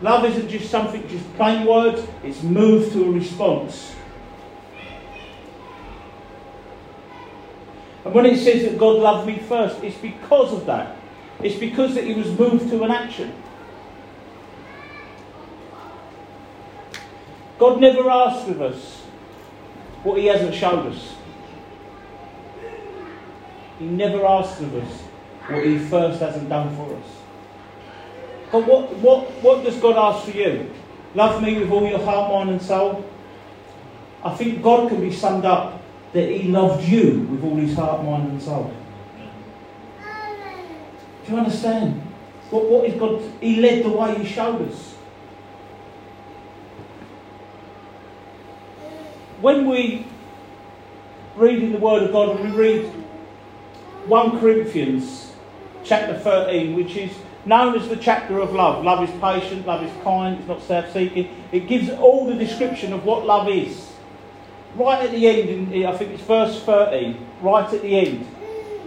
[0.00, 3.94] Love isn't just something, just plain words, it's moved to a response.
[8.04, 10.96] And when it says that God loved me first, it's because of that.
[11.42, 13.34] It's because that he was moved to an action.
[17.58, 19.02] God never asks of us
[20.02, 21.14] what he hasn't showed us.
[23.78, 25.02] He never asks of us
[25.48, 27.18] what he first hasn't done for us.
[28.50, 30.70] But what, what, what does God ask for you?
[31.14, 33.04] Love me with all your heart, mind, and soul?
[34.24, 35.80] I think God can be summed up
[36.12, 38.72] that He loved you with all His heart, mind, and soul.
[41.24, 42.00] Do you understand?
[42.50, 43.22] What, what is God?
[43.40, 44.94] He led the way, He showed us.
[49.40, 50.04] When we
[51.36, 52.86] read in the Word of God, we read
[54.06, 55.32] 1 Corinthians
[55.84, 57.12] chapter 13, which is
[57.44, 58.84] known as the chapter of love.
[58.84, 61.28] Love is patient, love is kind, it's not self seeking.
[61.52, 63.92] It gives all the description of what love is.
[64.74, 68.26] Right at the end, in, I think it's verse 13, right at the end,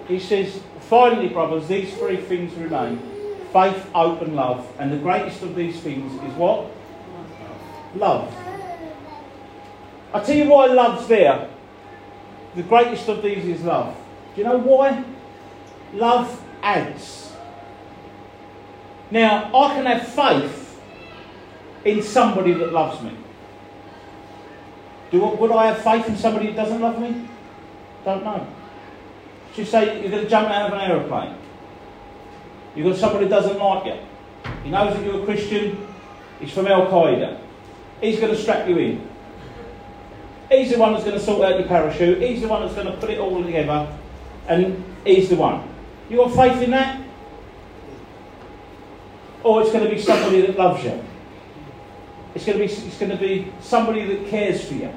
[0.09, 2.99] it says, Finally, brothers, these three things remain
[3.53, 4.67] faith, hope, and love.
[4.79, 6.69] And the greatest of these things is what?
[7.95, 8.33] Love.
[10.13, 11.49] I tell you why love's there.
[12.55, 13.95] The greatest of these is love.
[14.35, 15.03] Do you know why?
[15.93, 17.33] Love adds.
[19.09, 20.81] Now, I can have faith
[21.85, 23.15] in somebody that loves me.
[25.11, 27.27] Do, would I have faith in somebody that doesn't love me?
[28.05, 28.47] Don't know.
[29.53, 31.35] Just say you're going to jump out of an aeroplane.
[32.75, 33.97] You've got somebody that doesn't like you.
[34.63, 35.87] He knows that you're a Christian.
[36.39, 37.39] He's from Al Qaeda.
[37.99, 39.10] He's going to strap you in.
[40.51, 42.21] He's the one that's going to sort out your parachute.
[42.21, 43.87] He's the one that's going to put it all together.
[44.47, 45.67] And he's the one.
[46.09, 47.01] You got faith in that?
[49.43, 51.03] or it's going to be somebody that loves you.
[52.35, 54.93] It's going to be, it's going to be somebody that cares for you.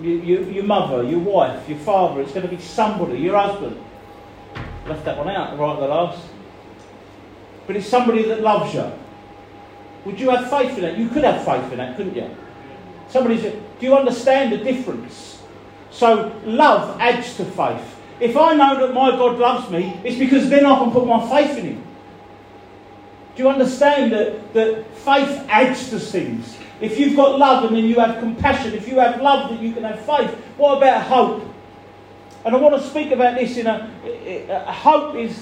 [0.00, 2.22] you, you your mother, your wife, your father.
[2.22, 3.76] It's going to be somebody, your husband.
[4.86, 6.26] Left that one out right at the last.
[7.66, 8.90] But it's somebody that loves you.
[10.04, 10.98] Would you have faith in that?
[10.98, 12.30] You could have faith in that, couldn't you?
[13.14, 15.40] Somebody said, Do you understand the difference?
[15.92, 17.96] So love adds to faith.
[18.18, 21.20] If I know that my God loves me, it's because then I can put my
[21.30, 21.84] faith in Him.
[23.36, 26.56] Do you understand that, that faith adds to things?
[26.80, 29.72] If you've got love and then you have compassion, if you have love, then you
[29.72, 30.32] can have faith.
[30.56, 31.44] What about hope?
[32.44, 33.92] And I want to speak about this in a,
[34.50, 35.40] a hope is,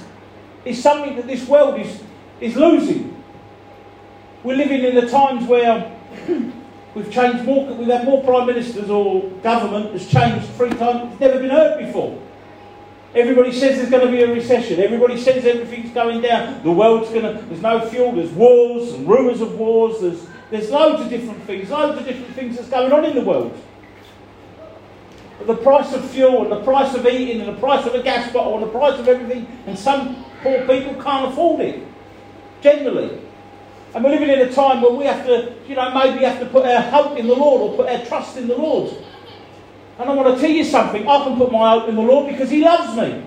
[0.66, 2.02] is something that this world is,
[2.38, 3.16] is losing.
[4.42, 5.90] We're living in the times where
[6.94, 11.12] we've changed more, we've had more prime ministers or government has changed three times.
[11.12, 12.20] It's never been heard before.
[13.14, 14.80] Everybody says there's going to be a recession.
[14.80, 16.62] Everybody says everything's going down.
[16.62, 18.12] The world's going to, there's no fuel.
[18.12, 20.00] There's wars and rumours of wars.
[20.00, 23.22] There's There's loads of different things, loads of different things that's going on in the
[23.22, 23.58] world.
[25.38, 28.02] But the price of fuel and the price of eating and the price of a
[28.02, 31.86] gas bottle and the price of everything, and some poor people can't afford it.
[32.60, 33.18] Generally.
[33.94, 36.46] And we're living in a time where we have to, you know, maybe have to
[36.46, 38.94] put our hope in the Lord or put our trust in the Lord.
[39.98, 41.06] And I want to tell you something.
[41.06, 43.24] I can put my hope in the Lord because He loves me.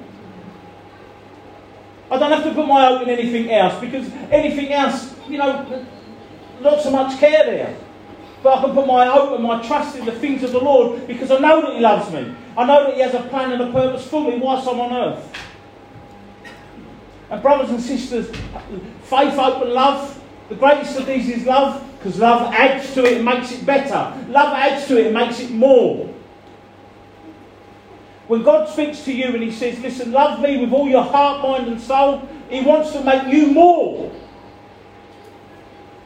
[2.09, 5.85] I don't have to put my hope in anything else because anything else, you know,
[6.61, 7.77] not so much care there.
[8.41, 11.07] But I can put my hope and my trust in the things of the Lord
[11.07, 12.33] because I know that He loves me.
[12.57, 14.93] I know that He has a plan and a purpose for me whilst I'm on
[14.93, 15.33] earth.
[17.29, 18.27] And brothers and sisters,
[19.03, 23.17] faith, hope, and love, the greatest of these is love because love adds to it
[23.17, 24.13] and makes it better.
[24.29, 26.13] Love adds to it and makes it more.
[28.27, 31.41] When God speaks to you and He says, Listen, love me with all your heart,
[31.41, 34.11] mind, and soul, He wants to make you more.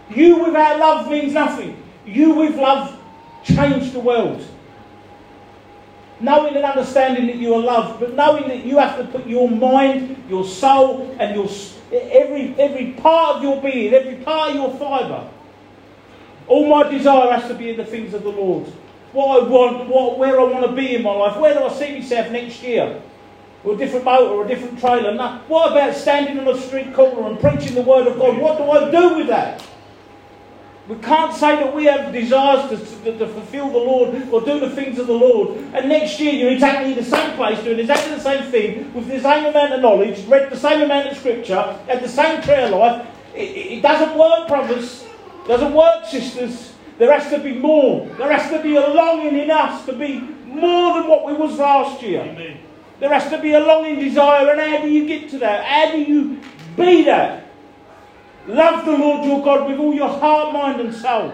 [0.10, 1.82] You without love means nothing.
[2.06, 2.97] You with love
[3.43, 4.45] change the world.
[6.19, 9.49] Knowing and understanding that you are loved, but knowing that you have to put your
[9.49, 11.47] mind, your soul, and your
[11.91, 15.30] every every part of your being, every part of your fibre.
[16.47, 18.65] All my desire has to be in the things of the Lord.
[19.13, 21.38] What I want, what, where I want to be in my life.
[21.39, 23.02] Where do I see myself next year?
[23.63, 25.13] Or a different motor or a different trailer.
[25.13, 28.38] Now, what about standing on a street corner and preaching the word of God?
[28.38, 29.63] What do I do with that?
[30.89, 34.60] We can't say that we have desires to, to, to, fulfill the Lord or do
[34.60, 37.78] the things of the Lord, and next year you're exactly in the same place doing
[37.78, 41.15] exactly the same thing with the same amount of knowledge, read the same amount of
[41.15, 43.06] scripture, had the same prayer life.
[43.36, 45.06] It, it doesn't work, brothers.
[45.45, 46.73] It doesn't work, sisters.
[46.97, 48.08] There has to be more.
[48.17, 51.60] There has to be a longing in us to be more than what we was
[51.60, 52.21] last year.
[52.21, 52.62] Amen.
[52.99, 55.63] There has to be a longing desire, and how do you get to that?
[55.63, 56.41] How do you
[56.75, 57.48] be that?
[58.49, 61.31] Love the Lord your God with all your heart, mind, and soul.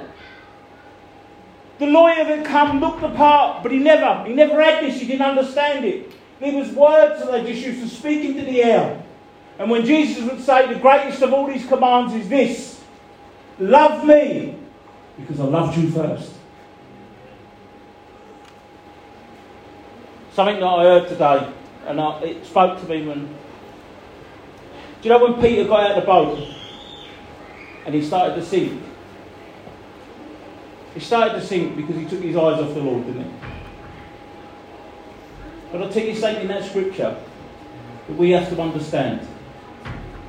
[1.79, 5.07] The lawyer that come looked the part, but he never, he never had this, he
[5.07, 6.11] didn't understand it.
[6.41, 9.01] There was words that they just used to speak into the air.
[9.57, 12.83] And when Jesus would say, the greatest of all these commands is this
[13.59, 14.57] love me
[15.17, 16.33] because I loved you first.
[20.33, 21.49] Something that I heard today,
[21.87, 23.27] and I, it spoke to me when.
[25.01, 26.64] Do you know when Peter got out of the boat?
[27.85, 28.81] And he started to sink.
[30.93, 33.29] He started to sink because he took his eyes off the Lord, didn't he?
[35.71, 37.17] But I'll tell you something in that scripture
[38.07, 39.27] that we have to understand.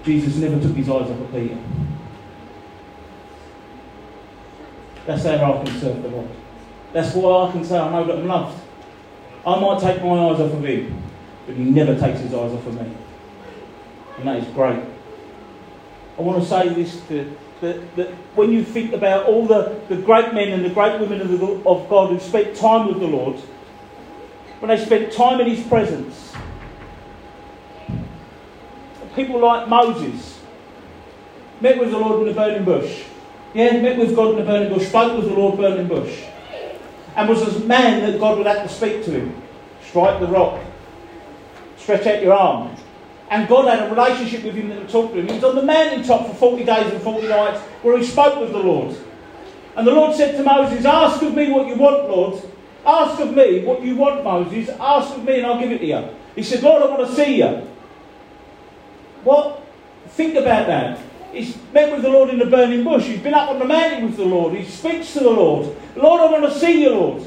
[0.04, 1.58] Jesus never took his eyes off of Peter.
[5.06, 6.28] That's how I can serve the Lord.
[6.92, 8.60] That's why I can say I know that I'm loved.
[9.46, 11.02] I might take my eyes off of him,
[11.46, 12.92] but he never takes his eyes off of me.
[14.18, 14.82] And that is great.
[16.18, 19.96] I want to say this to that, that when you think about all the, the
[19.96, 23.06] great men and the great women of, the, of God who spent time with the
[23.06, 23.36] Lord,
[24.60, 26.34] when they spent time in His presence,
[29.14, 30.40] people like Moses
[31.60, 33.04] met with the Lord in the burning bush.
[33.54, 36.24] Yeah, met with God in the burning bush, spoke with the Lord burning bush,
[37.16, 39.42] and was a man that God would have to speak to him.
[39.82, 40.60] Strike the rock,
[41.78, 42.75] stretch out your arm,
[43.30, 45.28] and God had a relationship with him that would talk to him.
[45.28, 48.52] He was on the mountaintop for 40 days and 40 nights where he spoke with
[48.52, 48.96] the Lord.
[49.74, 52.42] And the Lord said to Moses, Ask of me what you want, Lord.
[52.84, 54.68] Ask of me what you want, Moses.
[54.80, 56.08] Ask of me and I'll give it to you.
[56.36, 57.68] He said, Lord, I want to see you.
[59.24, 59.62] What?
[60.10, 61.00] Think about that.
[61.32, 63.04] He's met with the Lord in the burning bush.
[63.04, 64.54] He's been up on the mountain with the Lord.
[64.54, 65.76] He speaks to the Lord.
[65.96, 67.26] Lord, I want to see you, Lord.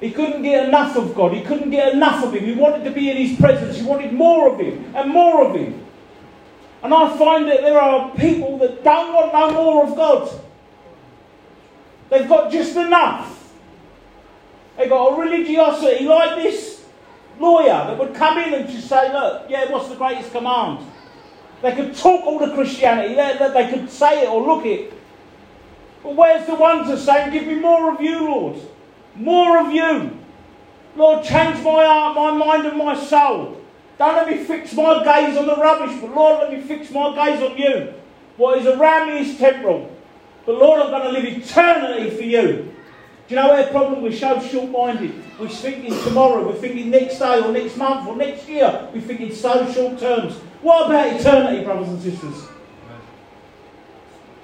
[0.00, 1.32] He couldn't get enough of God.
[1.32, 2.44] He couldn't get enough of Him.
[2.44, 3.76] He wanted to be in His presence.
[3.76, 5.82] He wanted more of Him and more of Him.
[6.82, 10.40] And I find that there are people that don't want no more of God.
[12.10, 13.52] They've got just enough.
[14.76, 16.84] They've got a religiosity like this
[17.40, 20.86] lawyer that would come in and just say, Look, yeah, what's the greatest command?
[21.62, 24.92] They could talk all the Christianity, they, they could say it or look it.
[26.02, 28.60] But where's the ones that say, Give me more of you, Lord?
[29.16, 30.18] More of you.
[30.96, 33.60] Lord, change my heart, my mind, and my soul.
[33.98, 37.14] Don't let me fix my gaze on the rubbish, but Lord, let me fix my
[37.14, 37.94] gaze on you.
[38.36, 39.90] What is around me is temporal.
[40.44, 42.72] But Lord, I'm going to live eternally for you.
[43.28, 44.02] Do you know our problem?
[44.02, 45.12] We're so short minded.
[45.38, 48.88] We're thinking tomorrow, we're thinking next day or next month or next year.
[48.94, 50.34] We're thinking so short terms.
[50.62, 52.48] What about eternity, brothers and sisters?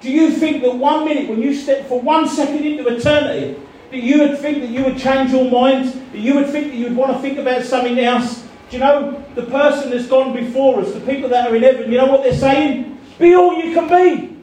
[0.01, 3.57] Do you think that one minute, when you step for one second into eternity,
[3.93, 6.75] that you would think that you would change your mind, that you would think that
[6.75, 8.41] you would want to think about something else.
[8.69, 11.91] Do you know the person that's gone before us, the people that are in heaven,
[11.91, 12.97] you know what they're saying?
[13.19, 14.35] Be all you can be.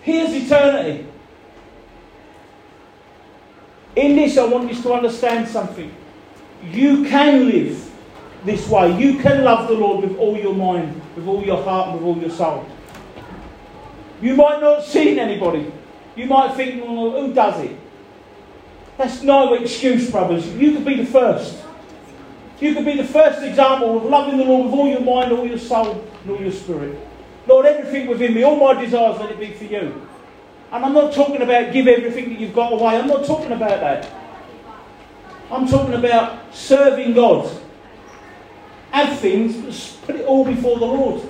[0.00, 1.06] Here's eternity.
[3.96, 5.94] In this, I want you to understand something.
[6.72, 7.90] You can live
[8.46, 8.98] this way.
[8.98, 12.04] You can love the Lord with all your mind, with all your heart, and with
[12.04, 12.66] all your soul.
[14.22, 15.70] You might not see anybody.
[16.16, 17.76] You might think, well, who does it?
[18.98, 20.46] That's no excuse, brothers.
[20.54, 21.62] You could be the first.
[22.60, 25.46] You could be the first example of loving the Lord with all your mind, all
[25.46, 26.98] your soul, and all your spirit.
[27.46, 30.06] Lord, everything within me, all my desires, let it be for you.
[30.72, 32.96] And I'm not talking about give everything that you've got away.
[32.96, 34.12] I'm not talking about that.
[35.50, 37.50] I'm talking about serving God.
[38.90, 41.28] Have things, put it all before the Lord.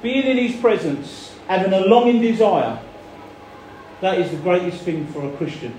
[0.00, 2.78] Being in His presence, having a longing desire,
[4.00, 5.78] that is the greatest thing for a Christian.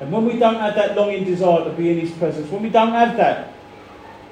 [0.00, 2.70] And when we don't have that longing desire to be in His presence, when we
[2.70, 3.52] don't have that,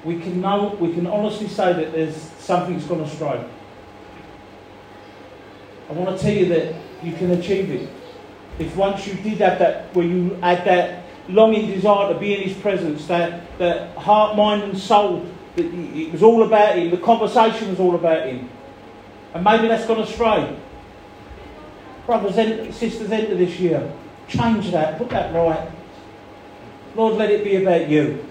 [0.03, 3.43] we can know, we can honestly say that there's something's gone astray.
[5.89, 7.89] I want to tell you that you can achieve it.
[8.59, 12.47] If once you did have that, where you had that longing desire to be in
[12.47, 15.25] His presence, that, that heart, mind, and soul,
[15.55, 18.49] that it was all about Him, the conversation was all about Him.
[19.33, 20.57] And maybe that's gone astray.
[22.05, 23.91] Brothers and sisters, enter this year.
[24.27, 25.69] Change that, put that right.
[26.95, 28.25] Lord, let it be about you.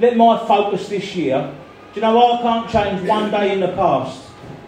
[0.00, 1.54] Let my focus this year.
[1.92, 4.20] Do you know I can't change one day in the past,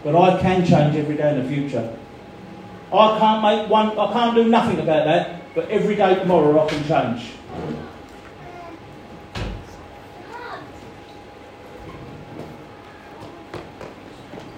[0.04, 1.96] but I can change every day in the future.
[2.92, 6.68] I can't make one I can't do nothing about that, but every day tomorrow I
[6.68, 7.32] can change.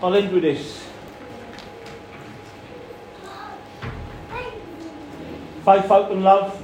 [0.01, 0.85] I'll end with this.
[5.65, 6.63] Faith, hope, and love.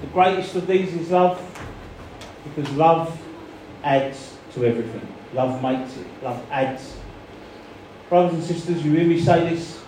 [0.00, 1.44] The greatest of these is love.
[2.44, 3.20] Because love
[3.82, 5.06] adds to everything.
[5.34, 6.06] Love makes it.
[6.22, 6.96] Love adds.
[8.08, 9.80] Brothers and sisters, you hear me say this?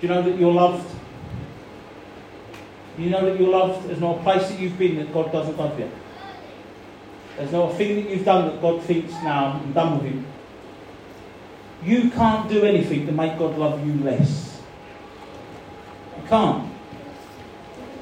[0.00, 0.88] Do you know that you're loved?
[2.96, 3.88] You know that you're loved?
[3.88, 5.90] There's not a place that you've been that God doesn't love you.
[7.36, 10.24] There's not a thing that you've done that God thinks, now I'm done with you.
[11.82, 14.60] You can't do anything to make God love you less.
[16.16, 16.72] You can't.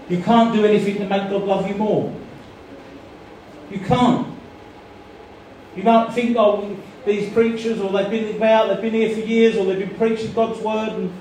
[0.08, 2.14] You can't do anything to make God love you more.
[3.70, 4.28] You can't.
[5.74, 9.56] You don't think, oh, these preachers, or they've been about, they've been here for years,
[9.56, 11.12] or they've been preaching God's word, and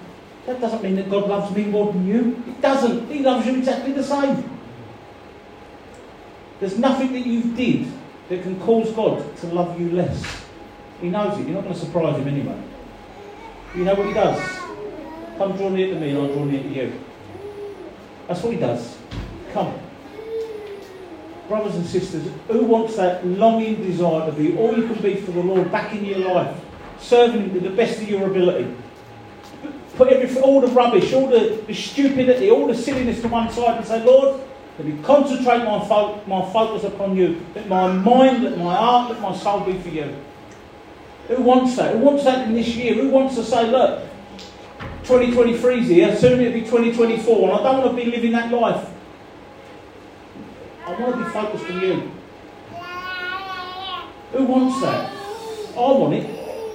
[0.46, 2.44] that doesn't mean that God loves me more than you.
[2.48, 3.10] It doesn't.
[3.10, 4.50] He loves you exactly the same.
[6.60, 7.88] There's nothing that you've did
[8.30, 10.46] that can cause God to love you less.
[11.02, 11.48] He knows it.
[11.48, 12.62] You're not going to surprise him anyway.
[13.76, 14.40] You know what he does?
[15.38, 17.00] Come draw near to me and I'll draw near to you.
[18.28, 18.98] That's what he does.
[19.54, 19.74] Come
[21.52, 25.32] brothers and sisters, who wants that longing desire to be all you can be for
[25.32, 26.58] the Lord back in your life,
[26.98, 28.74] serving Him to the best of your ability?
[29.98, 33.86] Put all the rubbish, all the, the stupidity, all the silliness to one side and
[33.86, 34.42] say, Lord,
[34.80, 37.46] let me concentrate my, fo- my focus upon you.
[37.54, 40.16] Let my mind, let my heart, let my soul be for you.
[41.36, 41.94] Who wants that?
[41.96, 42.94] Who wants that in this year?
[42.96, 44.04] Who wants to say, look,
[45.04, 48.52] 2023 is here, soon it'll be 2024, and I don't want to be living that
[48.52, 48.90] life.
[50.86, 52.12] I want to be focused on you.
[54.34, 55.12] Who wants that?
[55.78, 56.26] I want it.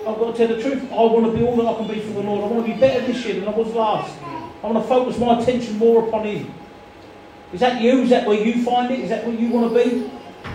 [0.07, 0.91] I've got to tell the truth.
[0.91, 2.45] I want to be all that I can be for the Lord.
[2.45, 4.17] I want to be better this year than I was last.
[4.23, 6.55] I want to focus my attention more upon Him.
[7.53, 8.03] Is that you?
[8.03, 9.01] Is that where you find it?
[9.01, 10.11] Is that where you want to be?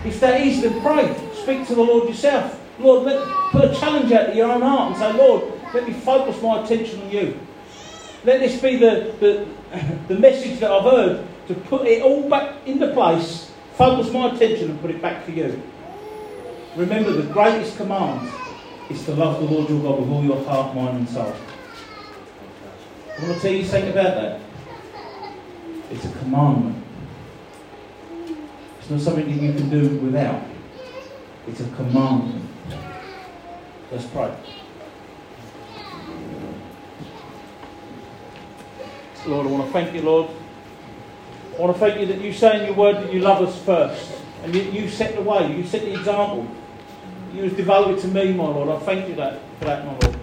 [0.08, 1.14] If that is, then pray.
[1.34, 2.58] Speak to the Lord yourself.
[2.78, 5.92] Lord, let, put a challenge out to your own heart and say, Lord, let me
[5.92, 7.38] focus my attention on you.
[8.24, 9.46] Let this be the, the,
[10.08, 14.70] the message that I've heard to put it all back into place, focus my attention
[14.70, 15.62] and put it back to you.
[16.76, 18.30] Remember, the greatest command
[18.88, 21.34] is to love the Lord your God with all your heart, mind, and soul.
[23.18, 24.40] I want to tell you something about that.
[25.90, 26.82] It's a commandment.
[28.78, 30.42] It's not something that you can do without.
[31.46, 32.41] It's a commandment.
[33.92, 34.34] Let's pray.
[39.26, 40.30] Lord, I want to thank you, Lord.
[41.54, 43.62] I want to thank you that you say in your word that you love us
[43.64, 44.12] first.
[44.44, 46.48] And you, you set the way, you set the example.
[47.34, 48.70] You was devoted to me, my Lord.
[48.70, 50.18] I thank you that, for that, my Lord.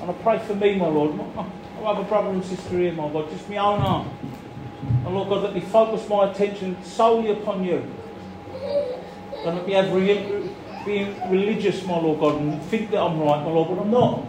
[0.00, 1.20] And I pray for me, my Lord.
[1.36, 4.08] I have a brother and sister here, my God, just my own heart.
[5.04, 7.84] And Lord God, let me focus my attention solely upon you.
[9.44, 10.48] And let me have re-
[10.86, 14.24] being religious, my Lord God, and think that I'm right, my Lord, but I'm not.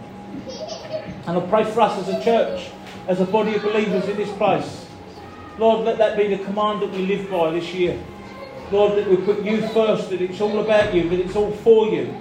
[1.26, 2.70] And I pray for us as a church,
[3.06, 4.86] as a body of believers in this place.
[5.56, 7.98] Lord, let that be the command that we live by this year.
[8.70, 11.88] Lord, that we put you first, that it's all about you, that it's all for
[11.88, 12.14] you.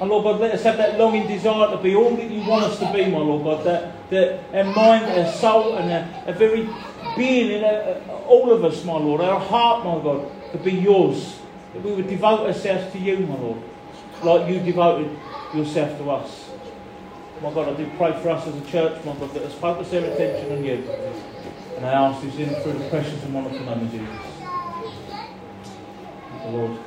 [0.00, 2.64] And Lord God, let us have that longing desire to be all that you want
[2.64, 3.64] us to be, my Lord God.
[3.64, 6.68] That, that our mind, our soul, and our, our very
[7.16, 7.96] being in our,
[8.26, 11.38] all of us, my Lord, our heart, my God, to be yours.
[11.76, 13.58] That we would devote ourselves to you, my Lord,
[14.22, 15.10] like you devoted
[15.52, 16.48] yourself to us.
[17.42, 19.90] My God, I do pray for us as a church, my God, that us focus
[19.90, 20.88] their attention on you.
[21.76, 24.08] And I ask this in through the precious and wonderful name of Jesus.
[26.30, 26.78] Thank the Lord.